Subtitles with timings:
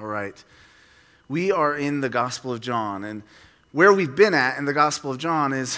[0.00, 0.42] All right.
[1.28, 3.22] We are in the Gospel of John, and
[3.72, 5.76] where we've been at in the Gospel of John is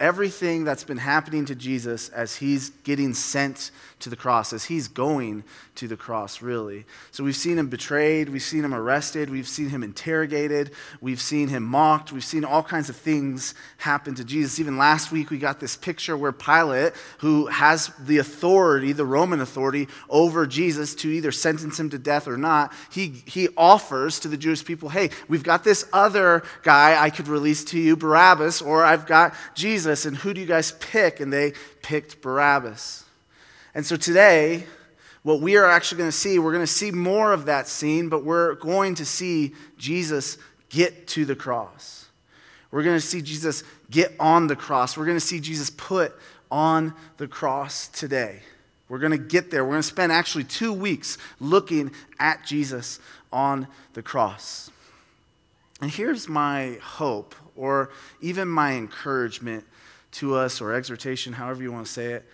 [0.00, 4.88] everything that's been happening to Jesus as he's getting sent to the cross, as he's
[4.88, 5.42] going
[5.74, 6.84] to the cross, really.
[7.12, 11.48] So we've seen him betrayed, we've seen him arrested, we've seen him interrogated, we've seen
[11.48, 14.60] him mocked, we've seen all kinds of things happen to Jesus.
[14.60, 19.40] Even last week, we got this picture where Pilate, who has the authority, the Roman
[19.40, 24.28] authority, over Jesus to either sentence him to death or not, he, he offers to
[24.28, 28.60] the Jewish people, hey, we've got this other guy I could release to you, Barabbas,
[28.60, 31.20] or I've got Jesus, and who do you guys pick?
[31.20, 33.04] And they picked Barabbas.
[33.74, 34.64] And so today,
[35.22, 38.08] what we are actually going to see, we're going to see more of that scene,
[38.08, 40.38] but we're going to see Jesus
[40.70, 42.06] get to the cross.
[42.70, 44.96] We're going to see Jesus get on the cross.
[44.96, 46.14] We're going to see Jesus put
[46.50, 48.40] on the cross today.
[48.88, 49.64] We're going to get there.
[49.64, 53.00] We're going to spend actually two weeks looking at Jesus
[53.32, 54.70] on the cross.
[55.80, 59.64] And here's my hope, or even my encouragement
[60.12, 62.26] to us, or exhortation, however you want to say it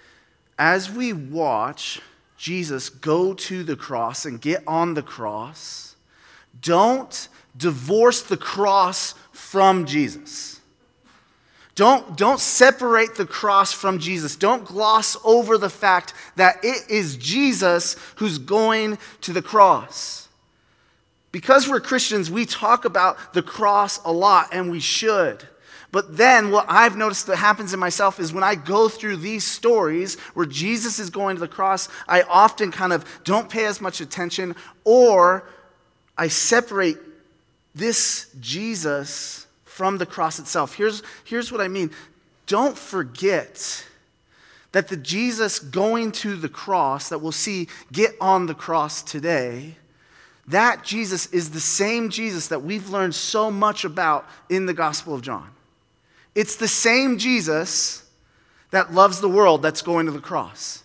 [0.59, 2.01] as we watch
[2.37, 5.97] Jesus go to the cross and get on the cross,
[6.61, 10.61] don't divorce the cross from Jesus.
[11.75, 14.37] Don't, don't separate the cross from Jesus.
[14.37, 20.22] Don't gloss over the fact that it is Jesus who's going to the cross.
[21.33, 25.49] Because we're Christians, we talk about the cross a lot, and we should.
[25.91, 29.45] But then what I've noticed that happens in myself is when I go through these
[29.45, 33.81] stories where Jesus is going to the cross, I often kind of don't pay as
[33.81, 35.45] much attention or
[36.17, 36.97] I separate
[37.75, 40.75] this Jesus from the cross itself.
[40.75, 41.91] Here's, here's what I mean
[42.47, 43.87] don't forget
[44.73, 49.77] that the Jesus going to the cross that we'll see get on the cross today.
[50.53, 55.15] That Jesus is the same Jesus that we've learned so much about in the Gospel
[55.15, 55.49] of John.
[56.35, 58.07] It's the same Jesus
[58.71, 60.83] that loves the world that's going to the cross.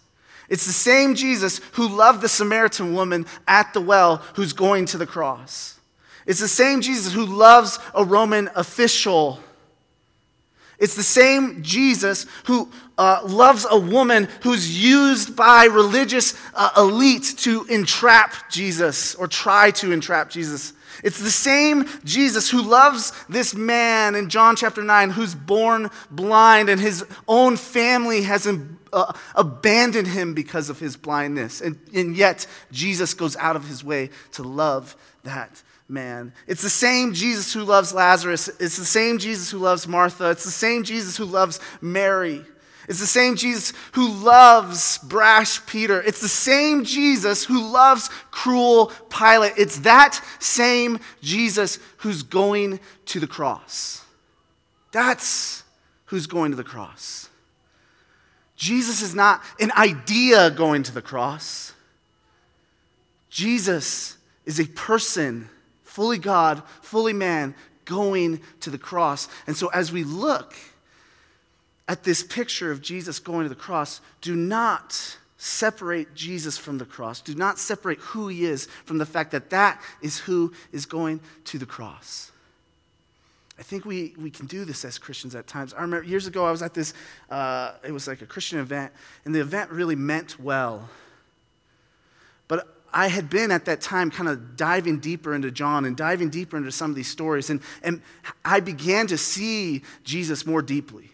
[0.48, 4.98] It's the same Jesus who loved the Samaritan woman at the well who's going to
[4.98, 5.78] the cross.
[6.26, 9.40] It's the same Jesus who loves a Roman official.
[10.80, 17.36] It's the same Jesus who uh, loves a woman who's used by religious uh, elite
[17.38, 20.74] to entrap Jesus or try to entrap Jesus.
[21.04, 26.70] It's the same Jesus who loves this man in John chapter 9 who's born blind
[26.70, 28.48] and his own family has
[28.94, 31.62] uh, abandoned him because of his blindness.
[31.62, 36.34] And, and yet, Jesus goes out of his way to love that man.
[36.48, 38.50] It's the same Jesus who loves Lazarus.
[38.60, 40.30] It's the same Jesus who loves Martha.
[40.32, 42.44] It's the same Jesus who loves Mary.
[42.88, 46.02] It's the same Jesus who loves brash Peter.
[46.02, 49.54] It's the same Jesus who loves cruel Pilate.
[49.58, 54.06] It's that same Jesus who's going to the cross.
[54.92, 55.64] That's
[56.06, 57.30] who's going to the cross.
[58.56, 61.74] Jesus is not an idea going to the cross.
[63.30, 65.50] Jesus is a person,
[65.98, 69.28] fully God, fully man, going to the cross.
[69.48, 70.54] And so as we look,
[71.88, 76.86] at this picture of Jesus going to the cross, do not separate Jesus from the
[76.86, 77.20] cross.
[77.20, 81.20] Do not separate who he is from the fact that that is who is going
[81.46, 82.32] to the cross.
[83.58, 85.74] I think we, we can do this as Christians at times.
[85.74, 86.94] I remember years ago, I was at this,
[87.32, 88.94] uh, it was like a Christian event,
[89.26, 90.88] and the event really meant well.
[92.48, 96.30] But I had been at that time kind of diving deeper into John and diving
[96.30, 98.02] deeper into some of these stories, and, and
[98.44, 101.12] I began to see Jesus more deeply.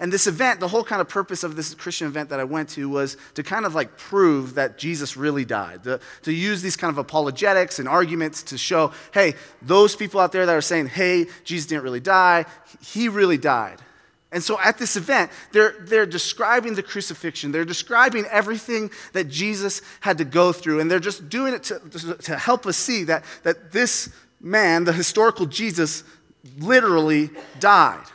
[0.00, 2.70] And this event, the whole kind of purpose of this Christian event that I went
[2.70, 6.76] to was to kind of like prove that Jesus really died, to, to use these
[6.76, 10.88] kind of apologetics and arguments to show, hey, those people out there that are saying,
[10.88, 12.46] hey, Jesus didn't really die,
[12.80, 13.78] he really died.
[14.32, 17.52] And so at this event, they're, they're describing the crucifixion.
[17.52, 20.80] They're describing everything that Jesus had to go through.
[20.80, 24.08] And they're just doing it to, to, help us see that, that this
[24.40, 26.02] man, the historical Jesus,
[26.58, 27.28] literally
[27.60, 28.06] died.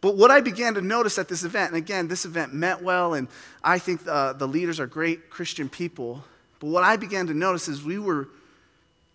[0.00, 3.14] But what I began to notice at this event, and again, this event meant well,
[3.14, 3.28] and
[3.62, 6.24] I think uh, the leaders are great Christian people.
[6.58, 8.28] But what I began to notice is we were,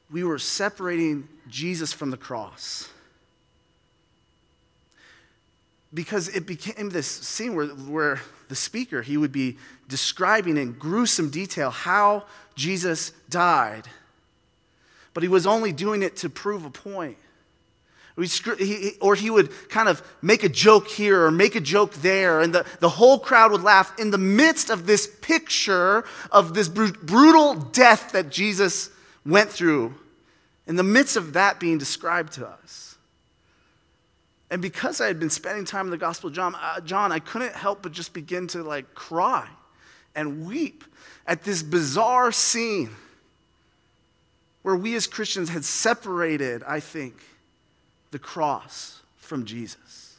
[0.09, 2.89] we were separating Jesus from the cross.
[5.93, 11.29] Because it became this scene where, where the speaker, he would be describing in gruesome
[11.29, 13.87] detail how Jesus died.
[15.13, 17.17] But he was only doing it to prove a point.
[19.01, 22.55] Or he would kind of make a joke here or make a joke there, and
[22.55, 27.55] the, the whole crowd would laugh in the midst of this picture of this brutal
[27.55, 28.89] death that Jesus
[29.25, 29.93] went through
[30.65, 32.94] in the midst of that being described to us.
[34.55, 37.19] And because I had been spending time in the Gospel of John, uh, John, I
[37.19, 39.49] couldn't help but just begin to like cry
[40.15, 40.85] and weep
[41.27, 42.91] at this bizarre scene
[44.61, 47.15] where we as Christians had separated, I think,
[48.11, 50.15] the cross from Jesus.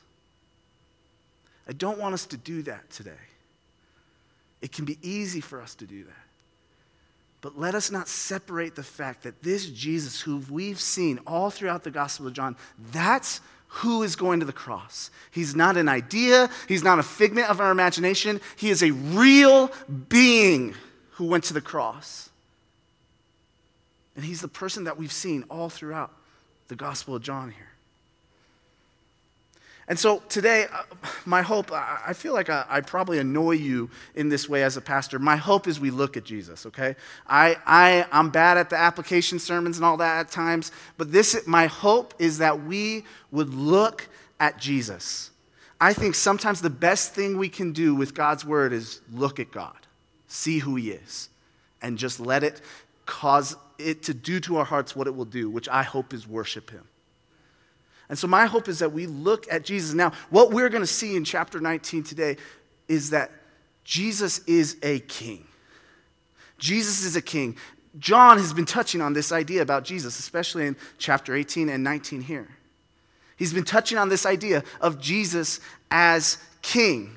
[1.67, 3.13] I don't want us to do that today.
[4.61, 6.27] It can be easy for us to do that.
[7.41, 11.85] But let us not separate the fact that this Jesus, who we've seen all throughout
[11.85, 12.55] the Gospel of John,
[12.93, 15.11] that's who is going to the cross.
[15.31, 18.41] He's not an idea, he's not a figment of our imagination.
[18.57, 19.71] He is a real
[20.09, 20.75] being
[21.13, 22.31] who went to the cross.
[24.15, 26.11] And he's the person that we've seen all throughout
[26.69, 27.76] the Gospel of John here.
[29.89, 30.83] And so today, uh,
[31.25, 34.81] my hope, I feel like I, I, probably annoy you in this way as a
[34.81, 35.21] pastor.
[35.21, 36.97] My hope is we look at Jesus, okay?
[37.27, 41.47] I, I, I'm bad at the application sermons and all that at times, but this,
[41.47, 44.09] my hope is that we would look
[44.41, 45.31] at Jesus.
[45.81, 49.53] I think sometimes the best thing we can do with God's word is look at
[49.53, 49.77] God,
[50.27, 51.29] see who he is,
[51.81, 52.61] and just let it
[53.05, 56.27] cause it to do to our hearts what it will do, which I hope is
[56.27, 56.89] worship him.
[58.09, 59.95] And so, my hope is that we look at Jesus.
[59.95, 62.37] Now, what we're going to see in chapter 19 today
[62.89, 63.31] is that
[63.85, 65.47] Jesus is a king.
[66.59, 67.57] Jesus is a king.
[67.99, 72.21] John has been touching on this idea about Jesus, especially in chapter 18 and 19
[72.21, 72.49] here.
[73.37, 75.61] He's been touching on this idea of Jesus
[75.91, 77.17] as king.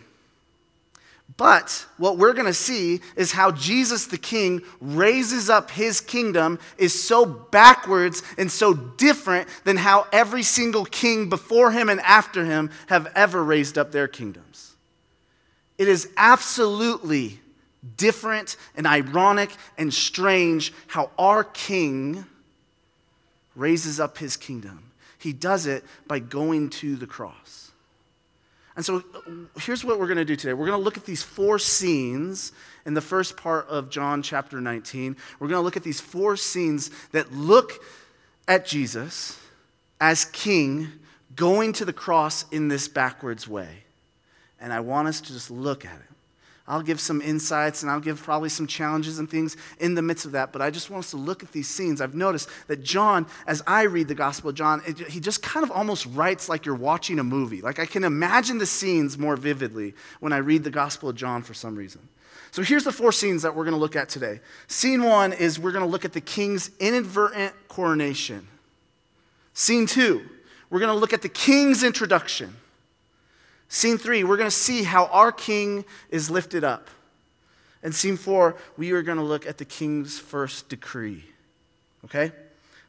[1.39, 6.59] But what we're going to see is how Jesus the King raises up his kingdom
[6.77, 12.43] is so backwards and so different than how every single king before him and after
[12.43, 14.75] him have ever raised up their kingdoms.
[15.77, 17.39] It is absolutely
[17.95, 22.25] different and ironic and strange how our king
[23.55, 24.91] raises up his kingdom.
[25.19, 27.68] He does it by going to the cross.
[28.79, 29.03] And so
[29.59, 30.53] here's what we're going to do today.
[30.53, 32.53] We're going to look at these four scenes
[32.85, 35.17] in the first part of John chapter 19.
[35.37, 37.83] We're going to look at these four scenes that look
[38.47, 39.37] at Jesus
[39.99, 40.87] as king
[41.35, 43.83] going to the cross in this backwards way.
[44.61, 46.08] And I want us to just look at it.
[46.69, 50.25] I'll give some insights and I'll give probably some challenges and things in the midst
[50.25, 50.53] of that.
[50.53, 51.99] But I just want us to look at these scenes.
[51.99, 55.63] I've noticed that John, as I read the Gospel of John, it, he just kind
[55.63, 57.61] of almost writes like you're watching a movie.
[57.61, 61.41] Like I can imagine the scenes more vividly when I read the Gospel of John
[61.41, 62.07] for some reason.
[62.51, 64.39] So here's the four scenes that we're going to look at today.
[64.67, 68.47] Scene one is we're going to look at the king's inadvertent coronation.
[69.55, 70.23] Scene two,
[70.69, 72.55] we're going to look at the king's introduction.
[73.69, 76.89] Scene three, we're going to see how our king is lifted up.
[77.83, 81.23] And scene four, we are going to look at the king's first decree.
[82.03, 82.31] Okay?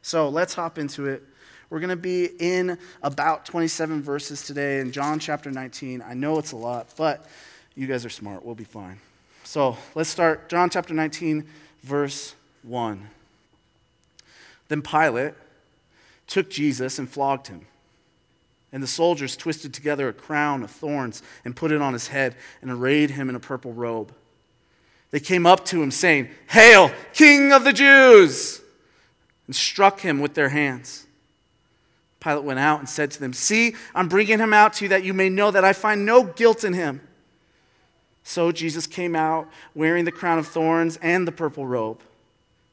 [0.01, 1.23] So let's hop into it.
[1.69, 6.03] We're going to be in about 27 verses today in John chapter 19.
[6.05, 7.25] I know it's a lot, but
[7.75, 8.43] you guys are smart.
[8.43, 8.99] We'll be fine.
[9.43, 10.49] So let's start.
[10.49, 11.47] John chapter 19,
[11.83, 13.07] verse 1.
[14.67, 15.33] Then Pilate
[16.27, 17.67] took Jesus and flogged him.
[18.73, 22.35] And the soldiers twisted together a crown of thorns and put it on his head
[22.61, 24.13] and arrayed him in a purple robe.
[25.11, 28.61] They came up to him, saying, Hail, King of the Jews!
[29.51, 31.05] and struck him with their hands.
[32.21, 35.03] Pilate went out and said to them, See, I'm bringing him out to you that
[35.03, 37.01] you may know that I find no guilt in him.
[38.23, 41.99] So Jesus came out wearing the crown of thorns and the purple robe.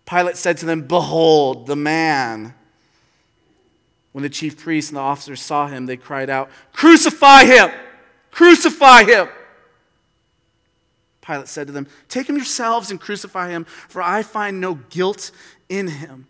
[0.06, 2.54] Pilate said to them, Behold the man.
[4.12, 7.70] When the chief priests and the officers saw him, they cried out, Crucify him!
[8.30, 9.28] Crucify him!
[11.20, 15.30] Pilate said to them, Take him yourselves and crucify him, for I find no guilt
[15.68, 16.26] in him.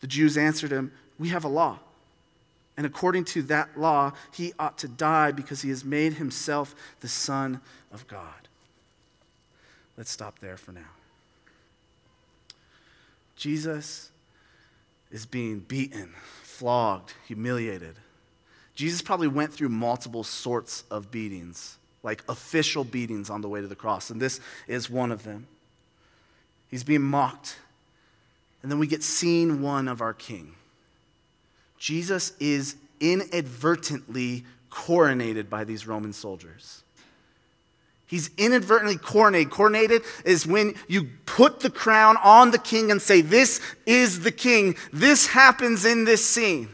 [0.00, 1.80] The Jews answered him, We have a law.
[2.76, 7.08] And according to that law, he ought to die because he has made himself the
[7.08, 7.60] Son
[7.92, 8.48] of God.
[9.96, 10.80] Let's stop there for now.
[13.34, 14.10] Jesus
[15.10, 17.94] is being beaten, flogged, humiliated.
[18.74, 23.66] Jesus probably went through multiple sorts of beatings, like official beatings on the way to
[23.66, 25.46] the cross, and this is one of them.
[26.70, 27.56] He's being mocked.
[28.62, 30.54] And then we get scene one of our king.
[31.78, 36.82] Jesus is inadvertently coronated by these Roman soldiers.
[38.06, 39.48] He's inadvertently coronated.
[39.48, 44.30] Coronated is when you put the crown on the king and say, This is the
[44.30, 44.76] king.
[44.92, 46.68] This happens in this scene.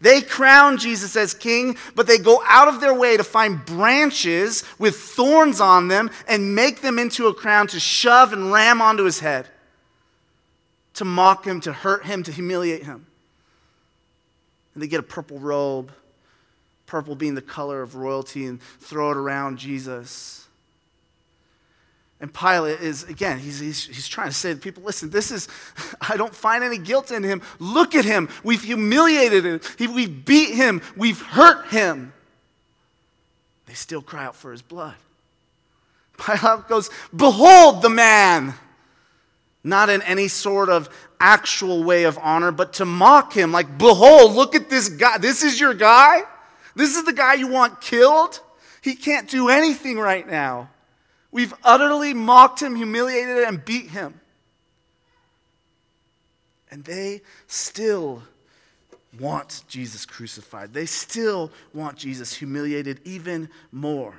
[0.00, 4.62] They crown Jesus as king, but they go out of their way to find branches
[4.78, 9.04] with thorns on them and make them into a crown to shove and ram onto
[9.04, 9.48] his head.
[10.94, 13.06] to mock him, to hurt him, to humiliate him.
[14.74, 15.92] And they get a purple robe,
[16.86, 20.47] purple being the color of royalty, and throw it around Jesus.
[22.20, 25.46] And Pilate is, again, he's, he's, he's trying to say to people, listen, this is,
[26.00, 27.42] I don't find any guilt in him.
[27.60, 28.28] Look at him.
[28.42, 29.60] We've humiliated him.
[29.76, 30.82] He, we've beat him.
[30.96, 32.12] We've hurt him.
[33.66, 34.94] They still cry out for his blood.
[36.18, 38.54] Pilate goes, Behold the man.
[39.62, 40.88] Not in any sort of
[41.20, 45.18] actual way of honor, but to mock him, like, Behold, look at this guy.
[45.18, 46.22] This is your guy?
[46.74, 48.40] This is the guy you want killed?
[48.80, 50.70] He can't do anything right now.
[51.38, 54.20] We've utterly mocked him, humiliated him, and beat him.
[56.68, 58.24] And they still
[59.20, 60.74] want Jesus crucified.
[60.74, 64.16] They still want Jesus humiliated even more.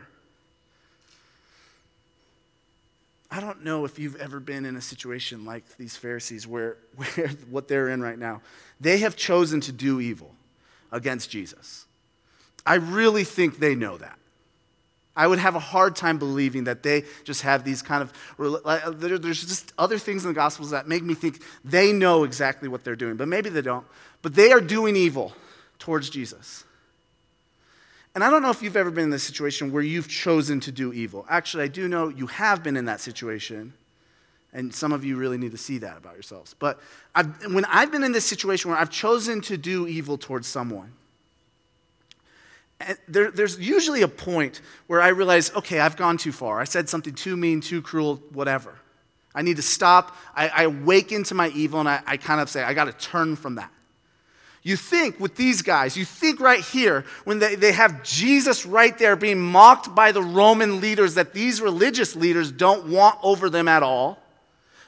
[3.30, 7.28] I don't know if you've ever been in a situation like these Pharisees where, where
[7.50, 8.40] what they're in right now.
[8.80, 10.34] They have chosen to do evil
[10.90, 11.84] against Jesus.
[12.66, 14.18] I really think they know that.
[15.20, 18.14] I would have a hard time believing that they just have these kind of,
[18.66, 22.70] uh, there's just other things in the Gospels that make me think they know exactly
[22.70, 23.86] what they're doing, but maybe they don't.
[24.22, 25.34] But they are doing evil
[25.78, 26.64] towards Jesus.
[28.16, 30.72] And I don't know if you've ever been in this situation where you've chosen to
[30.72, 31.26] do evil.
[31.30, 33.74] Actually, I do know you have been in that situation.
[34.54, 36.56] And some of you really need to see that about yourselves.
[36.58, 36.80] But
[37.14, 40.94] I've, when I've been in this situation where I've chosen to do evil towards someone,
[43.08, 46.60] there, there's usually a point where I realize, okay, I've gone too far.
[46.60, 48.76] I said something too mean, too cruel, whatever.
[49.36, 50.16] I need to stop.
[50.36, 52.94] I, I wake into my evil and I, I kind of say, I got to
[52.94, 53.72] turn from that.
[54.64, 58.98] You think with these guys, you think right here, when they, they have Jesus right
[58.98, 63.68] there being mocked by the Roman leaders that these religious leaders don't want over them
[63.68, 64.20] at all.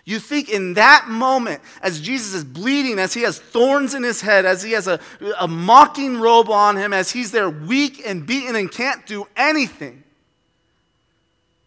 [0.04, 4.22] You think in that moment, as Jesus is bleeding, as he has thorns in his
[4.22, 5.00] head, as he has a,
[5.40, 10.04] a mocking robe on him, as he's there weak and beaten and can't do anything,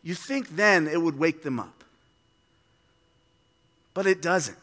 [0.02, 1.84] you think then it would wake them up.
[3.94, 4.58] But it doesn't.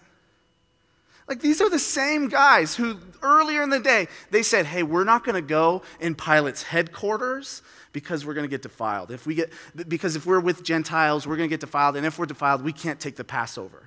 [1.27, 5.05] Like these are the same guys who earlier in the day they said, "Hey, we're
[5.05, 7.61] not going to go in Pilate's headquarters
[7.93, 9.11] because we're going to get defiled.
[9.11, 9.51] If we get,
[9.87, 11.97] because if we're with Gentiles, we're going to get defiled.
[11.97, 13.83] And if we're defiled, we can't take the Passover.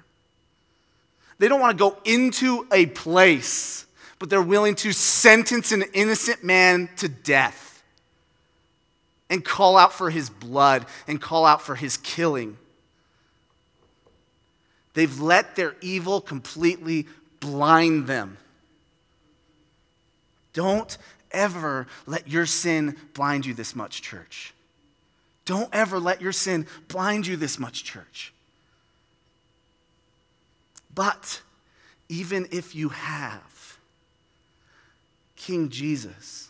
[1.38, 3.86] They don't want to go into a place,
[4.18, 7.82] but they're willing to sentence an innocent man to death
[9.30, 12.56] and call out for his blood and call out for his killing.
[14.94, 17.08] They've let their evil completely
[17.40, 18.36] blind them.
[20.52, 20.96] Don't
[21.34, 24.54] ever let your sin blind you this much, church.
[25.44, 28.32] Don't ever let your sin blind you this much, church.
[30.94, 31.42] But
[32.08, 33.78] even if you have,
[35.36, 36.48] King Jesus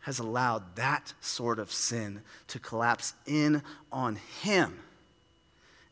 [0.00, 3.62] has allowed that sort of sin to collapse in
[3.92, 4.78] on him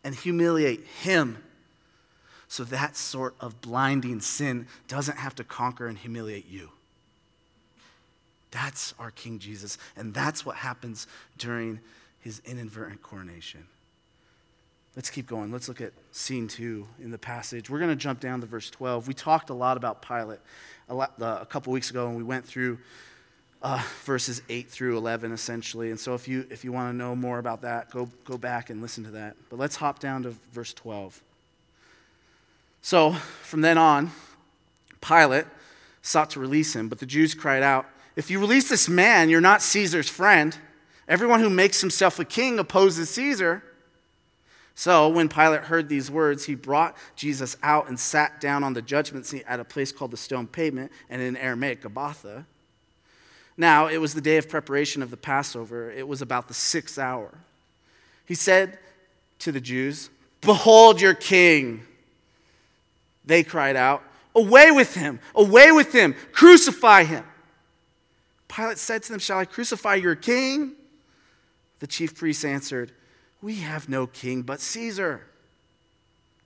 [0.02, 1.42] and humiliate him.
[2.48, 6.70] So that sort of blinding sin doesn't have to conquer and humiliate you.
[8.56, 9.76] That's our King Jesus.
[9.98, 11.78] And that's what happens during
[12.20, 13.66] his inadvertent coronation.
[14.96, 15.52] Let's keep going.
[15.52, 17.68] Let's look at scene two in the passage.
[17.68, 19.08] We're going to jump down to verse 12.
[19.08, 20.38] We talked a lot about Pilate
[20.88, 22.78] a, lot, uh, a couple weeks ago, and we went through
[23.60, 25.90] uh, verses 8 through 11, essentially.
[25.90, 28.70] And so if you, if you want to know more about that, go, go back
[28.70, 29.36] and listen to that.
[29.50, 31.20] But let's hop down to verse 12.
[32.80, 34.12] So from then on,
[35.02, 35.44] Pilate
[36.00, 37.84] sought to release him, but the Jews cried out,
[38.16, 40.56] if you release this man, you're not Caesar's friend.
[41.06, 43.62] Everyone who makes himself a king opposes Caesar.
[44.74, 48.82] So when Pilate heard these words, he brought Jesus out and sat down on the
[48.82, 52.44] judgment seat at a place called the stone pavement, and in Aramaic, Gabbatha.
[53.56, 55.90] Now, it was the day of preparation of the Passover.
[55.90, 57.32] It was about the sixth hour.
[58.26, 58.78] He said
[59.40, 60.10] to the Jews,
[60.42, 61.82] Behold your king.
[63.24, 64.02] They cried out,
[64.34, 65.20] Away with him!
[65.34, 66.14] Away with him!
[66.32, 67.24] Crucify him!
[68.48, 70.72] Pilate said to them, Shall I crucify your king?
[71.80, 72.92] The chief priests answered,
[73.42, 75.26] We have no king but Caesar.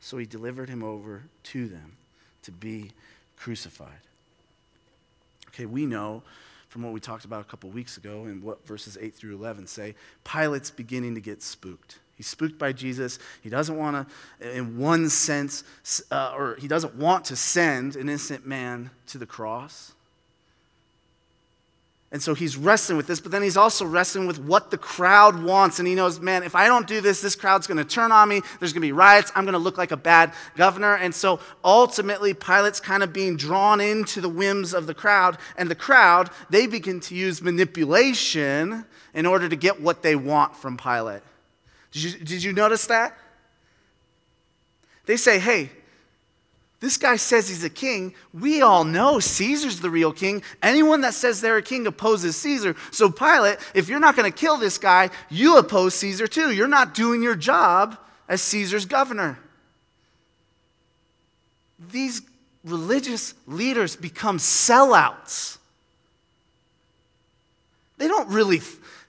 [0.01, 1.97] So he delivered him over to them
[2.43, 2.93] to be
[3.37, 3.89] crucified.
[5.49, 6.23] Okay, we know
[6.69, 9.67] from what we talked about a couple weeks ago and what verses 8 through 11
[9.67, 11.99] say, Pilate's beginning to get spooked.
[12.17, 13.19] He's spooked by Jesus.
[13.43, 14.09] He doesn't want
[14.41, 15.65] to, in one sense,
[16.11, 19.93] uh, or he doesn't want to send an innocent man to the cross.
[22.13, 25.41] And so he's wrestling with this, but then he's also wrestling with what the crowd
[25.45, 25.79] wants.
[25.79, 28.29] And he knows, man, if I don't do this, this crowd's going to turn on
[28.29, 28.41] me.
[28.59, 29.31] There's going to be riots.
[29.37, 30.97] I'm going to look like a bad governor.
[30.97, 35.39] And so ultimately, Pilate's kind of being drawn into the whims of the crowd.
[35.57, 40.57] And the crowd, they begin to use manipulation in order to get what they want
[40.57, 41.23] from Pilate.
[41.93, 43.17] Did you, did you notice that?
[45.07, 45.71] They say, hey,
[46.81, 48.15] this guy says he's a king.
[48.33, 50.43] We all know Caesar's the real king.
[50.63, 52.75] Anyone that says they're a king opposes Caesar.
[52.91, 56.53] So, Pilate, if you're not going to kill this guy, you oppose Caesar too.
[56.53, 59.39] You're not doing your job as Caesar's governor.
[61.91, 62.23] These
[62.65, 65.59] religious leaders become sellouts.
[67.99, 68.61] They don't really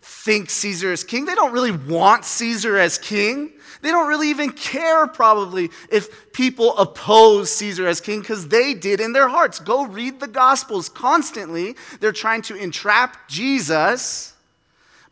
[0.01, 3.51] think Caesar is king, they don't really want Caesar as king.
[3.82, 9.00] They don't really even care, probably, if people oppose Caesar as king because they did
[9.00, 9.60] in their hearts.
[9.60, 11.76] Go read the Gospels constantly.
[12.00, 14.34] They're trying to entrap Jesus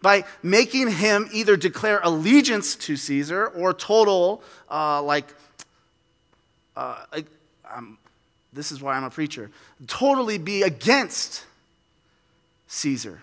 [0.02, 5.34] by making him either declare allegiance to Caesar or total, uh, like,
[6.78, 7.04] uh,
[7.70, 7.98] um,
[8.54, 9.52] this is why I'm a preacher,
[9.88, 11.44] totally be against
[12.68, 13.20] Caesar.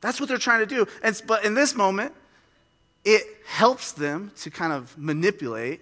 [0.00, 0.86] That's what they're trying to do.
[1.02, 2.12] And, but in this moment,
[3.04, 5.80] it helps them to kind of manipulate.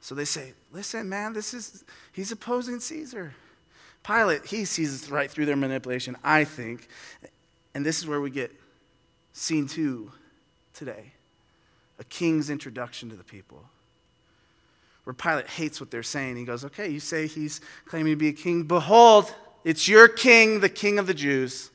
[0.00, 3.34] So they say, listen, man, this is, he's opposing Caesar.
[4.02, 6.88] Pilate, he sees right through their manipulation, I think.
[7.74, 8.52] And this is where we get
[9.32, 10.10] scene two
[10.72, 11.12] today
[11.98, 13.62] a king's introduction to the people.
[15.04, 16.36] Where Pilate hates what they're saying.
[16.36, 18.64] He goes, okay, you say he's claiming to be a king.
[18.64, 19.32] Behold,
[19.64, 21.70] it's your king, the king of the Jews.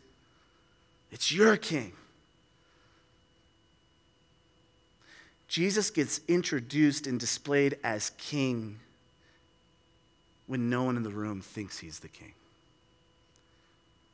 [1.11, 1.93] It's your king.
[5.51, 8.79] Jesus gets introduced and displayed as king
[10.47, 12.31] when no one in the room thinks he's the king,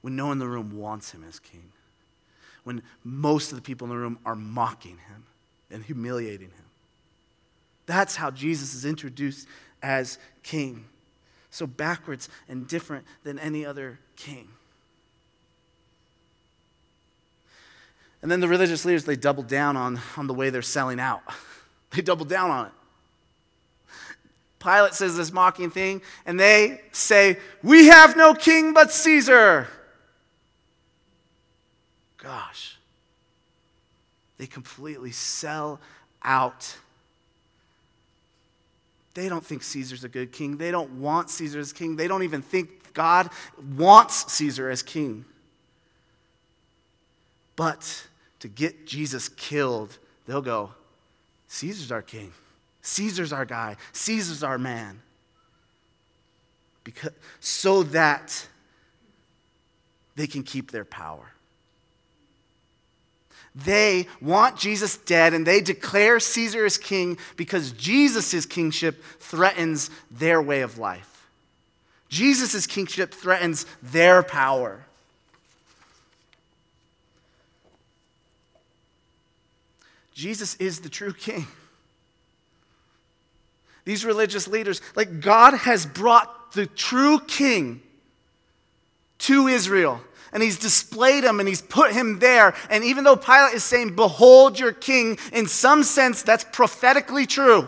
[0.01, 1.71] when no one in the room wants him as king,
[2.63, 5.25] when most of the people in the room are mocking him
[5.69, 6.65] and humiliating him.
[7.85, 9.47] That's how Jesus is introduced
[9.83, 10.85] as king.
[11.51, 14.47] So backwards and different than any other king.
[18.21, 21.21] And then the religious leaders, they double down on, on the way they're selling out.
[21.91, 22.71] They double down on it.
[24.59, 29.69] Pilate says this mocking thing, and they say, We have no king but Caesar.
[32.17, 32.77] Gosh.
[34.37, 35.79] They completely sell
[36.23, 36.75] out.
[39.13, 40.57] They don't think Caesar's a good king.
[40.57, 41.95] They don't want Caesar as king.
[41.95, 43.29] They don't even think God
[43.75, 45.25] wants Caesar as king.
[47.57, 48.07] But
[48.39, 50.71] to get Jesus killed, they'll go,
[51.49, 52.31] Caesar's our king.
[52.81, 53.75] Caesar's our guy.
[53.91, 55.01] Caesar's our man.
[56.85, 58.47] Because, so that
[60.15, 61.33] they can keep their power.
[63.53, 70.41] They want Jesus dead and they declare Caesar as king because Jesus' kingship threatens their
[70.41, 71.27] way of life.
[72.07, 74.86] Jesus' kingship threatens their power.
[80.17, 81.45] Jesus is the true king.
[83.85, 87.81] These religious leaders, like God has brought the true king
[89.19, 90.01] to Israel
[90.33, 92.55] and he's displayed him and he's put him there.
[92.71, 97.67] And even though Pilate is saying, Behold your king, in some sense, that's prophetically true.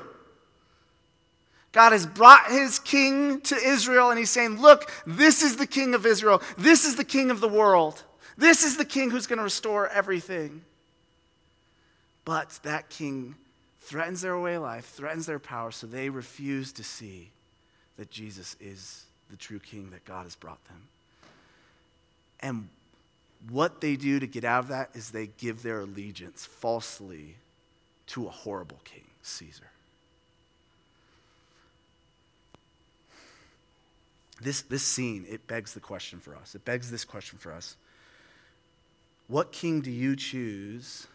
[1.71, 5.93] God has brought his king to Israel and he's saying, Look, this is the king
[5.93, 6.41] of Israel.
[6.57, 8.03] This is the king of the world.
[8.39, 10.63] This is the king who's going to restore everything.
[12.25, 13.35] But that king
[13.81, 17.29] threatens their way of life, threatens their power, so they refuse to see
[17.97, 20.81] that Jesus is the true king that God has brought them.
[22.41, 22.69] And
[23.49, 27.35] what they do to get out of that is they give their allegiance falsely
[28.07, 29.69] to a horrible king, Caesar.
[34.41, 36.55] This, this scene, it begs the question for us.
[36.55, 37.75] It begs this question for us.
[39.27, 41.07] What king do you choose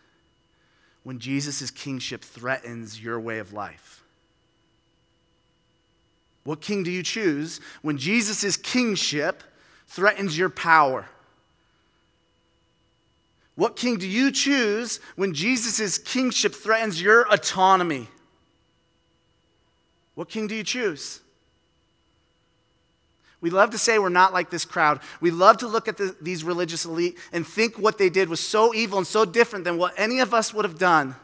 [1.04, 4.02] when Jesus' kingship threatens your way of life?
[6.44, 9.42] What king do you choose when Jesus' kingship
[9.86, 11.06] threatens your power?
[13.56, 18.08] What king do you choose when Jesus' kingship threatens your autonomy?
[20.14, 21.20] What king do you choose?
[23.44, 25.00] We love to say we're not like this crowd.
[25.20, 28.40] We love to look at the, these religious elite and think what they did was
[28.40, 31.14] so evil and so different than what any of us would have done.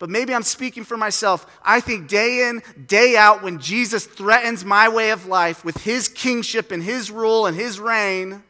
[0.00, 1.46] But maybe I'm speaking for myself.
[1.64, 6.08] I think day in, day out, when Jesus threatens my way of life with his
[6.08, 8.42] kingship and his rule and his reign,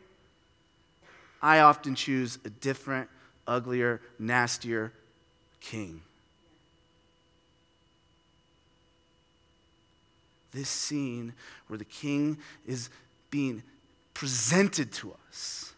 [1.43, 3.11] I often choose a different,
[3.47, 4.91] uglier, nastier
[5.61, 6.01] king.
[10.57, 11.35] This scene
[11.69, 12.89] where the king is
[13.31, 13.63] being
[14.15, 15.75] presented to us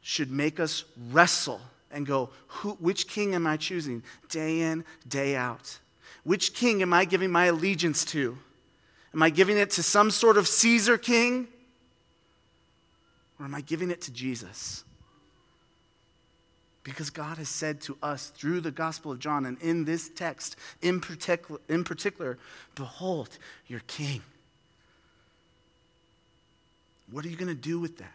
[0.00, 1.60] should make us wrestle
[1.90, 2.30] and go,
[2.80, 5.78] which king am I choosing day in, day out?
[6.24, 8.38] Which king am I giving my allegiance to?
[9.12, 11.46] Am I giving it to some sort of Caesar king?
[13.38, 14.82] Or am I giving it to Jesus?
[16.84, 20.56] Because God has said to us through the Gospel of John and in this text
[20.80, 22.38] in particular, in particular
[22.74, 24.22] Behold your king.
[27.10, 28.14] What are you going to do with that?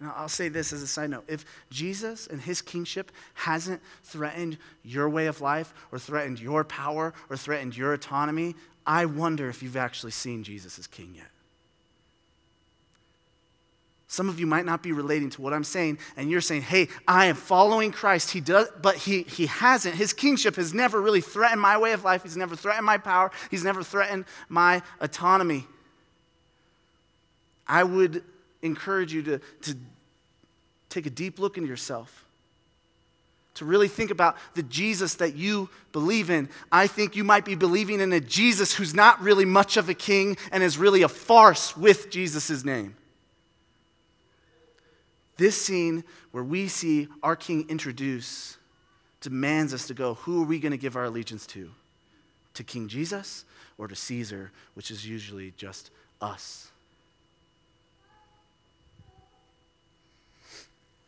[0.00, 1.24] Now, I'll say this as a side note.
[1.28, 7.12] If Jesus and his kingship hasn't threatened your way of life or threatened your power
[7.28, 8.54] or threatened your autonomy,
[8.86, 11.26] I wonder if you've actually seen Jesus as king yet.
[14.10, 16.88] Some of you might not be relating to what I'm saying, and you're saying, hey,
[17.06, 18.32] I am following Christ.
[18.32, 19.94] He does, but he, he hasn't.
[19.94, 22.24] His kingship has never really threatened my way of life.
[22.24, 23.30] He's never threatened my power.
[23.52, 25.64] He's never threatened my autonomy.
[27.68, 28.24] I would
[28.62, 29.76] encourage you to, to
[30.88, 32.24] take a deep look into yourself,
[33.54, 36.48] to really think about the Jesus that you believe in.
[36.72, 39.94] I think you might be believing in a Jesus who's not really much of a
[39.94, 42.96] king and is really a farce with Jesus' name.
[45.40, 48.58] This scene where we see our king introduce
[49.22, 51.70] demands us to go who are we going to give our allegiance to?
[52.52, 53.46] To King Jesus
[53.78, 56.70] or to Caesar, which is usually just us?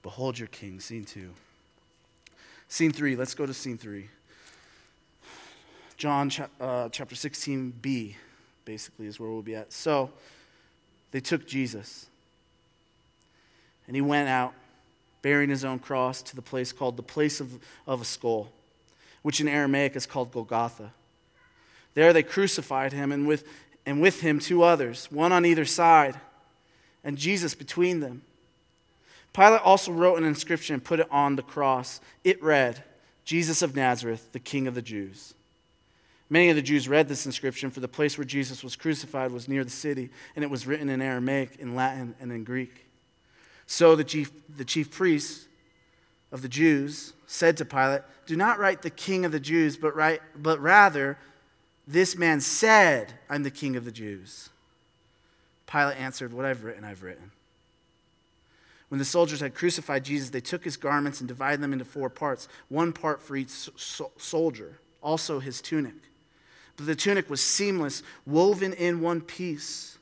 [0.02, 1.28] Behold your king, scene two.
[2.68, 4.08] Scene three, let's go to scene three.
[5.98, 8.14] John uh, chapter 16b,
[8.64, 9.74] basically, is where we'll be at.
[9.74, 10.10] So
[11.10, 12.06] they took Jesus,
[13.92, 14.54] and he went out
[15.20, 17.52] bearing his own cross to the place called the place of,
[17.86, 18.48] of a skull,
[19.20, 20.90] which in Aramaic is called Golgotha.
[21.92, 23.46] There they crucified him, and with,
[23.84, 26.18] and with him two others, one on either side,
[27.04, 28.22] and Jesus between them.
[29.34, 32.00] Pilate also wrote an inscription and put it on the cross.
[32.24, 32.82] It read,
[33.26, 35.34] Jesus of Nazareth, the King of the Jews.
[36.30, 39.48] Many of the Jews read this inscription, for the place where Jesus was crucified was
[39.48, 42.81] near the city, and it was written in Aramaic, in Latin, and in Greek.
[43.66, 45.46] So the chief, the chief priests
[46.30, 49.94] of the Jews said to Pilate, Do not write the King of the Jews, but,
[49.94, 51.18] write, but rather,
[51.86, 54.50] this man said, I'm the King of the Jews.
[55.66, 57.30] Pilate answered, What I've written, I've written.
[58.88, 62.10] When the soldiers had crucified Jesus, they took his garments and divided them into four
[62.10, 65.94] parts, one part for each so- soldier, also his tunic.
[66.76, 69.96] But the tunic was seamless, woven in one piece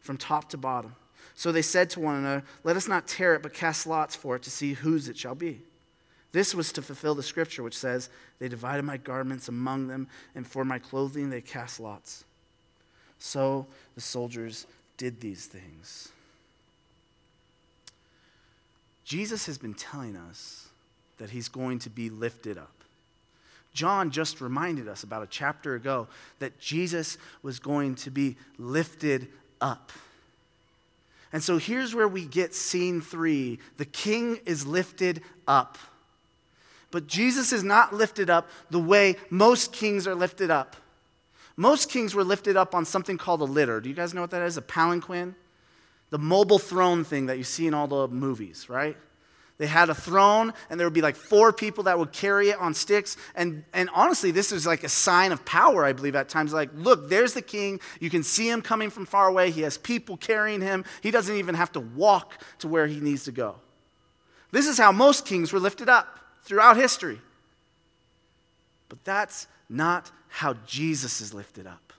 [0.00, 0.96] from top to bottom.
[1.40, 4.36] So they said to one another, Let us not tear it, but cast lots for
[4.36, 5.62] it to see whose it shall be.
[6.32, 10.46] This was to fulfill the scripture which says, They divided my garments among them, and
[10.46, 12.24] for my clothing they cast lots.
[13.18, 14.66] So the soldiers
[14.98, 16.12] did these things.
[19.06, 20.68] Jesus has been telling us
[21.16, 22.74] that he's going to be lifted up.
[23.72, 26.06] John just reminded us about a chapter ago
[26.38, 29.28] that Jesus was going to be lifted
[29.62, 29.90] up.
[31.32, 35.78] And so here's where we get scene three the king is lifted up.
[36.90, 40.74] But Jesus is not lifted up the way most kings are lifted up.
[41.56, 43.80] Most kings were lifted up on something called a litter.
[43.80, 44.56] Do you guys know what that is?
[44.56, 45.34] A palanquin?
[46.10, 48.96] the mobile throne thing that you see in all the movies, right?
[49.60, 52.58] They had a throne, and there would be like four people that would carry it
[52.58, 53.18] on sticks.
[53.34, 56.54] And, and honestly, this is like a sign of power, I believe, at times.
[56.54, 57.78] Like, look, there's the king.
[58.00, 59.50] You can see him coming from far away.
[59.50, 60.86] He has people carrying him.
[61.02, 63.56] He doesn't even have to walk to where he needs to go.
[64.50, 66.08] This is how most kings were lifted up
[66.42, 67.20] throughout history.
[68.88, 71.92] But that's not how Jesus is lifted up.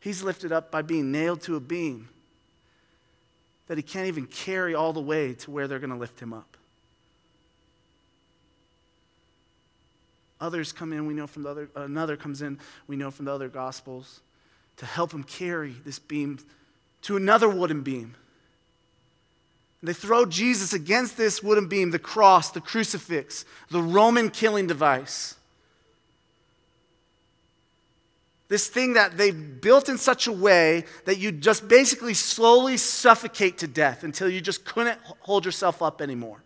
[0.00, 2.08] He's lifted up by being nailed to a beam
[3.70, 6.32] that he can't even carry all the way to where they're going to lift him
[6.32, 6.56] up.
[10.40, 13.32] Others come in, we know from the other, another comes in, we know from the
[13.32, 14.22] other gospels,
[14.78, 16.40] to help him carry this beam
[17.02, 18.16] to another wooden beam.
[19.80, 24.66] And they throw Jesus against this wooden beam, the cross, the crucifix, the Roman killing
[24.66, 25.36] device.
[28.50, 33.58] This thing that they built in such a way that you just basically slowly suffocate
[33.58, 36.42] to death until you just couldn't hold yourself up anymore.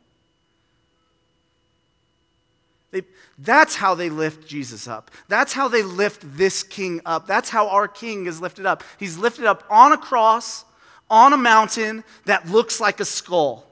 [2.90, 3.04] They,
[3.38, 5.10] that's how they lift Jesus up.
[5.28, 7.26] That's how they lift this king up.
[7.26, 8.84] That's how our king is lifted up.
[8.98, 10.66] He's lifted up on a cross,
[11.08, 13.64] on a mountain that looks like a skull.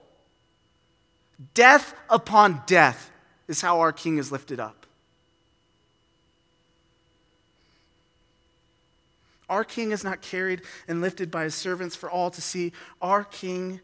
[1.53, 3.11] Death upon death
[3.47, 4.82] is how our king is lifted up.
[9.53, 12.73] Our king is not carried and lifted by his servants for all to see.
[13.03, 13.81] Our king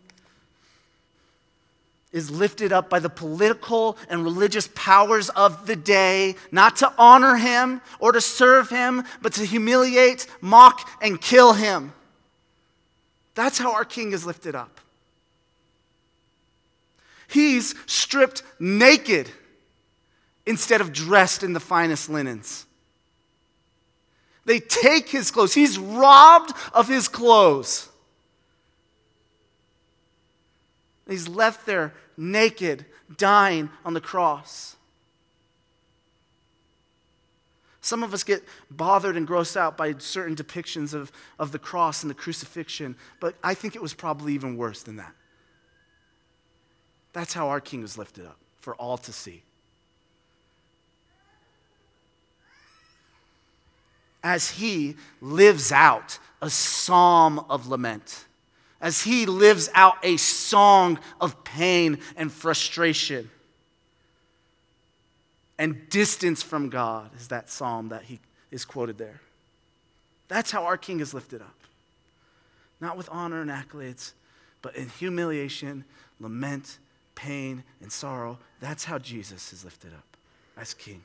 [2.11, 7.37] is lifted up by the political and religious powers of the day, not to honor
[7.37, 11.93] him or to serve him, but to humiliate, mock, and kill him.
[13.35, 14.81] That's how our king is lifted up.
[17.29, 19.29] He's stripped naked
[20.47, 22.65] instead of dressed in the finest linens.
[24.49, 27.87] They take his clothes, he's robbed of his clothes.
[31.07, 32.87] He's left there naked,
[33.19, 34.75] dying on the cross.
[37.83, 42.03] Some of us get bothered and grossed out by certain depictions of, of the cross
[42.03, 45.13] and the crucifixion, but I think it was probably even worse than that.
[47.13, 49.43] That's how our king was lifted up for all to see.
[54.29, 58.27] As he lives out a psalm of lament
[58.81, 63.29] as he lives out a song of pain and frustration.
[65.59, 69.21] And distance from God is that psalm that he is quoted there.
[70.29, 71.55] That's how our king is lifted up.
[72.81, 74.13] Not with honor and accolades,
[74.63, 75.85] but in humiliation,
[76.21, 76.79] lament,
[77.17, 78.39] pain, and sorrow.
[78.61, 80.17] That's how Jesus is lifted up
[80.57, 81.03] as king.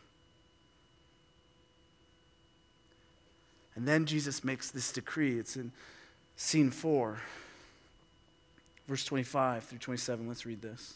[3.75, 5.39] And then Jesus makes this decree.
[5.39, 5.71] It's in
[6.35, 7.19] scene four.
[8.87, 10.95] Verse 25 through 27, let's read this.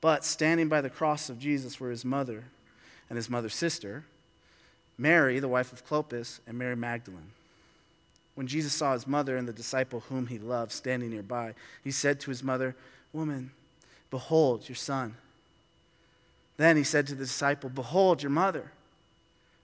[0.00, 2.44] But standing by the cross of Jesus were his mother
[3.08, 4.04] and his mother's sister,
[4.96, 7.30] Mary, the wife of Clopas, and Mary Magdalene.
[8.34, 12.20] When Jesus saw his mother and the disciple whom he loved standing nearby, he said
[12.20, 12.76] to his mother,
[13.12, 13.50] Woman,
[14.10, 15.14] behold your son.
[16.56, 18.70] Then he said to the disciple, Behold your mother.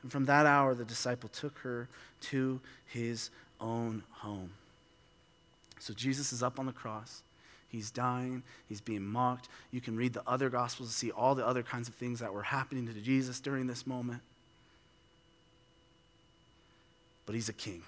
[0.05, 1.89] And from that hour, the disciple took her
[2.21, 4.51] to his own home.
[5.81, 7.23] So Jesus is up on the cross.
[7.71, 8.43] He's dying.
[8.69, 9.49] He's being mocked.
[9.73, 12.35] You can read the other gospels to see all the other kinds of things that
[12.35, 14.21] were happening to Jesus during this moment.
[17.25, 17.83] But he's a king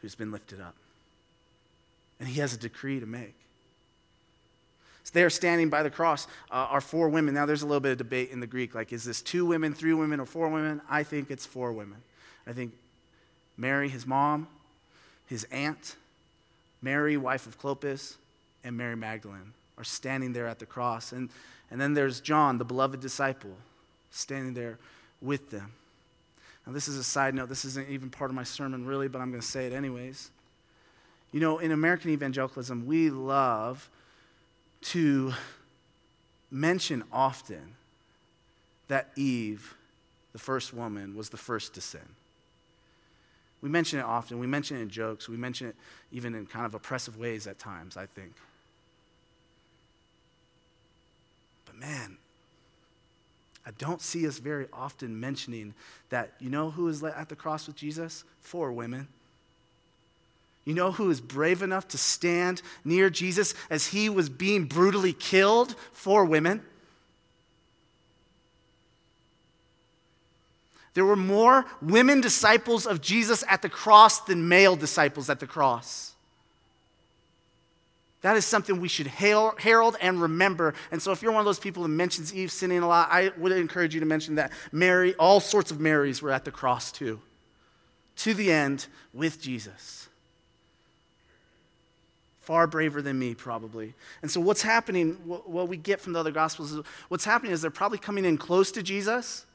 [0.00, 0.76] who's been lifted up.
[2.20, 3.34] And he has a decree to make.
[5.04, 7.34] So there, standing by the cross, uh, are four women.
[7.34, 8.74] Now, there's a little bit of debate in the Greek.
[8.74, 10.80] Like, is this two women, three women, or four women?
[10.90, 11.98] I think it's four women.
[12.46, 12.72] I think
[13.56, 14.46] Mary, his mom,
[15.26, 15.96] his aunt,
[16.82, 18.14] Mary, wife of Clopas,
[18.64, 21.12] and Mary Magdalene are standing there at the cross.
[21.12, 21.30] And,
[21.70, 23.56] and then there's John, the beloved disciple,
[24.10, 24.78] standing there
[25.22, 25.72] with them.
[26.66, 27.48] Now, this is a side note.
[27.48, 30.30] This isn't even part of my sermon, really, but I'm going to say it anyways.
[31.32, 33.88] You know, in American evangelicalism, we love
[34.82, 35.32] to
[36.50, 37.74] mention often
[38.88, 39.74] that Eve,
[40.32, 42.00] the first woman, was the first to sin.
[43.62, 44.38] We mention it often.
[44.38, 45.28] We mention it in jokes.
[45.28, 45.76] We mention it
[46.12, 48.32] even in kind of oppressive ways at times, I think.
[51.66, 52.16] But man,
[53.66, 55.74] I don't see us very often mentioning
[56.08, 58.24] that, you know who is at the cross with Jesus?
[58.40, 59.08] Four women.
[60.70, 65.12] You know who is brave enough to stand near Jesus as he was being brutally
[65.12, 65.74] killed?
[65.92, 66.62] four women.
[70.94, 75.46] There were more women disciples of Jesus at the cross than male disciples at the
[75.48, 76.12] cross.
[78.22, 80.74] That is something we should herald and remember.
[80.92, 83.32] And so, if you're one of those people that mentions Eve sinning a lot, I
[83.38, 86.92] would encourage you to mention that Mary, all sorts of Marys were at the cross
[86.92, 87.18] too,
[88.18, 90.09] to the end with Jesus.
[92.50, 93.94] Far braver than me, probably.
[94.22, 97.62] And so, what's happening, what we get from the other gospels, is what's happening is
[97.62, 99.46] they're probably coming in close to Jesus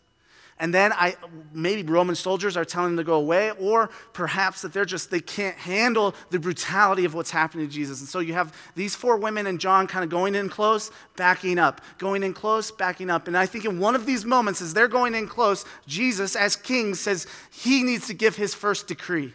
[0.57, 1.15] and then I,
[1.53, 5.19] maybe Roman soldiers are telling them to go away, or perhaps that they're just, they
[5.19, 7.99] can't handle the brutality of what's happening to Jesus.
[7.99, 11.59] And so you have these four women and John kind of going in close, backing
[11.59, 13.27] up, going in close, backing up.
[13.27, 16.55] And I think in one of these moments, as they're going in close, Jesus, as
[16.55, 19.33] king, says he needs to give his first decree.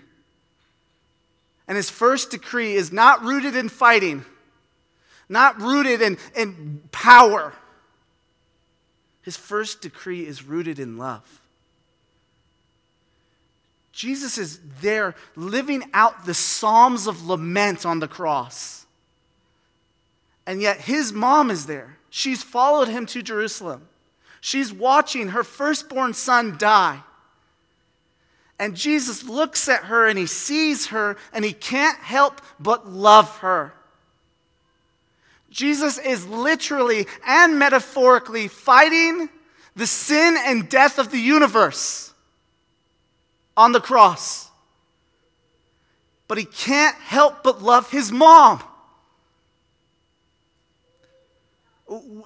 [1.71, 4.27] And his first decree is not rooted in fighting,
[5.31, 7.55] not rooted in, in power
[9.23, 11.41] his first decree is rooted in love.
[13.93, 18.87] Jesus is there living out the Psalms of lament on the cross.
[20.47, 21.99] And yet his mom is there.
[22.09, 23.87] She's followed him to Jerusalem.
[24.41, 27.03] She's watching her firstborn son die.
[28.61, 33.39] And Jesus looks at her and he sees her and he can't help but love
[33.39, 33.73] her.
[35.51, 39.31] Jesus is literally and metaphorically fighting
[39.75, 42.13] the sin and death of the universe
[43.57, 44.51] on the cross.
[46.29, 48.63] But he can't help but love his mom.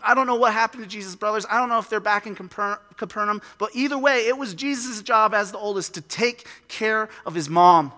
[0.02, 1.46] I don't know what happened to Jesus' brothers.
[1.50, 3.40] I don't know if they're back in Capernaum.
[3.58, 7.48] But either way, it was Jesus' job as the oldest to take care of his
[7.48, 7.92] mom.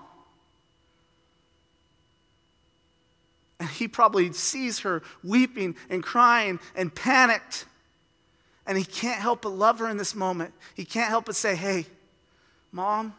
[3.58, 7.64] And he probably sees her weeping and crying and panicked.
[8.66, 10.52] And he can't help but love her in this moment.
[10.74, 11.86] He can't help but say, Hey,
[12.70, 13.14] mom,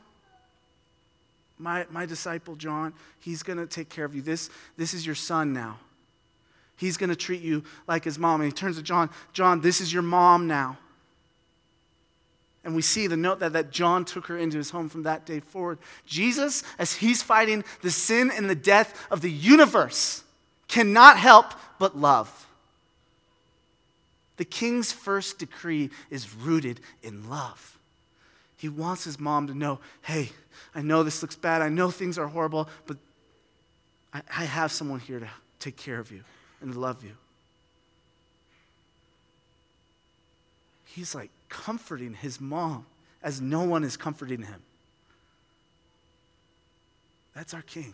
[1.57, 4.21] my, my disciple John, he's going to take care of you.
[4.21, 5.79] This, this is your son now.
[6.77, 8.41] He's going to treat you like his mom.
[8.41, 10.77] And he turns to John, John, this is your mom now.
[12.63, 15.25] And we see the note that, that John took her into his home from that
[15.25, 15.79] day forward.
[16.05, 20.23] Jesus, as he's fighting the sin and the death of the universe,
[20.67, 21.45] cannot help
[21.79, 22.45] but love.
[24.35, 27.77] The king's first decree is rooted in love.
[28.57, 30.29] He wants his mom to know hey,
[30.75, 31.61] I know this looks bad.
[31.61, 32.97] I know things are horrible, but
[34.13, 36.23] I, I have someone here to take care of you
[36.61, 37.15] and love you.
[40.85, 42.85] He's like comforting his mom
[43.21, 44.61] as no one is comforting him.
[47.35, 47.93] That's our king.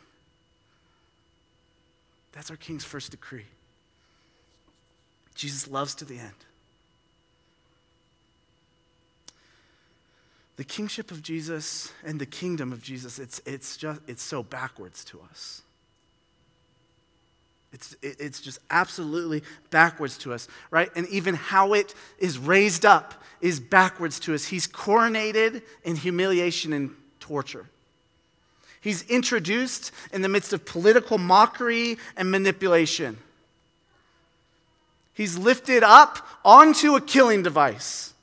[2.32, 3.46] That's our king's first decree.
[5.36, 6.32] Jesus loves to the end.
[10.56, 15.04] The kingship of Jesus and the kingdom of Jesus, it's, it's, just, it's so backwards
[15.06, 15.62] to us.
[17.74, 20.90] It's, it's just absolutely backwards to us, right?
[20.96, 24.46] And even how it is raised up is backwards to us.
[24.46, 27.66] He's coronated in humiliation and torture.
[28.80, 33.18] He's introduced in the midst of political mockery and manipulation.
[35.16, 38.14] He's lifted up onto a killing device.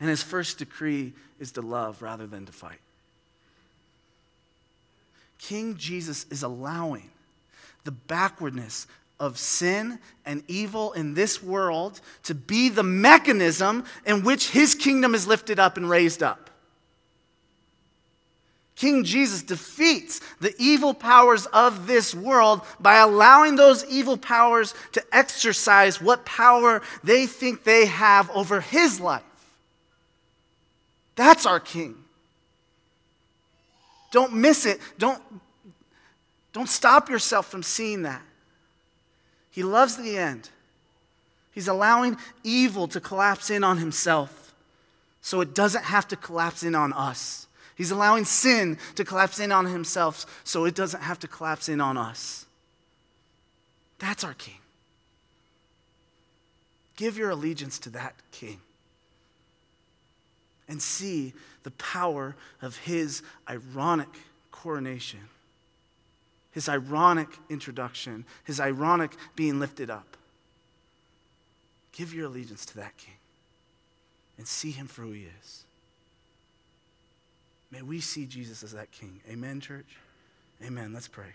[0.00, 2.78] And his first decree is to love rather than to fight.
[5.38, 7.10] King Jesus is allowing
[7.86, 8.86] the backwardness
[9.18, 15.14] of sin and evil in this world to be the mechanism in which his kingdom
[15.14, 16.50] is lifted up and raised up.
[18.74, 25.02] King Jesus defeats the evil powers of this world by allowing those evil powers to
[25.16, 29.22] exercise what power they think they have over his life.
[31.14, 31.96] That's our King.
[34.12, 34.78] Don't miss it.
[34.98, 35.22] Don't,
[36.56, 38.22] don't stop yourself from seeing that.
[39.50, 40.48] He loves the end.
[41.52, 44.54] He's allowing evil to collapse in on himself
[45.20, 47.46] so it doesn't have to collapse in on us.
[47.74, 51.78] He's allowing sin to collapse in on himself so it doesn't have to collapse in
[51.78, 52.46] on us.
[53.98, 54.56] That's our king.
[56.96, 58.60] Give your allegiance to that king
[60.70, 64.08] and see the power of his ironic
[64.50, 65.20] coronation,
[66.56, 70.16] his ironic introduction, his ironic being lifted up.
[71.92, 73.12] Give your allegiance to that king
[74.38, 75.64] and see him for who he is.
[77.70, 79.20] May we see Jesus as that king.
[79.30, 79.98] Amen, church?
[80.64, 80.94] Amen.
[80.94, 81.34] Let's pray.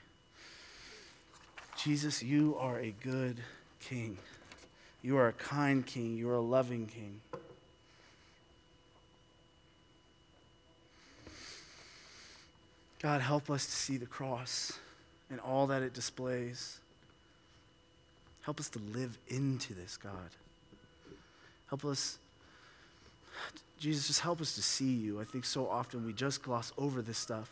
[1.77, 3.37] Jesus, you are a good
[3.79, 4.17] king.
[5.03, 6.17] You are a kind king.
[6.17, 7.21] You are a loving king.
[13.03, 14.79] God, help us to see the cross
[15.31, 16.79] and all that it displays.
[18.43, 20.29] Help us to live into this, God.
[21.69, 22.19] Help us
[23.81, 25.19] Jesus, just help us to see you.
[25.19, 27.51] I think so often we just gloss over this stuff.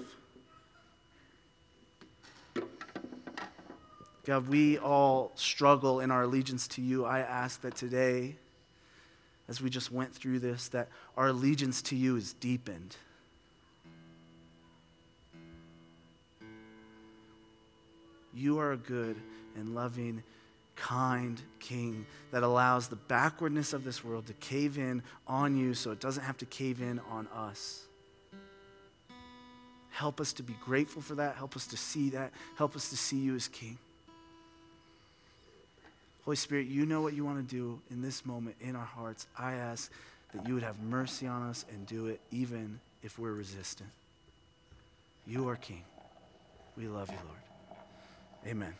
[4.27, 7.03] God, we all struggle in our allegiance to you.
[7.03, 8.35] I ask that today,
[9.47, 12.95] as we just went through this, that our allegiance to you is deepened.
[18.33, 19.15] You are a good
[19.55, 20.23] and loving
[20.75, 25.91] kind king that allows the backwardness of this world to cave in on you so
[25.91, 27.83] it doesn't have to cave in on us.
[29.91, 31.35] Help us to be grateful for that.
[31.35, 32.31] Help us to see that.
[32.55, 33.77] Help us to see you as king.
[36.23, 39.27] Holy Spirit, you know what you want to do in this moment in our hearts.
[39.37, 39.91] I ask
[40.33, 43.89] that you would have mercy on us and do it even if we're resistant.
[45.25, 45.81] You are King.
[46.77, 47.48] We love you, Lord.
[48.47, 48.73] Amen.